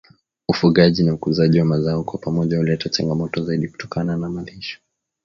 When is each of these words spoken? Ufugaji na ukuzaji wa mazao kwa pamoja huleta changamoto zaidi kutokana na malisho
Ufugaji 0.49 1.03
na 1.03 1.13
ukuzaji 1.13 1.59
wa 1.59 1.65
mazao 1.65 2.03
kwa 2.03 2.19
pamoja 2.19 2.57
huleta 2.57 2.89
changamoto 2.89 3.43
zaidi 3.43 3.67
kutokana 3.67 4.17
na 4.17 4.29
malisho 4.29 4.79